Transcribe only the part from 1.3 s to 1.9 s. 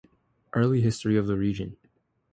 region.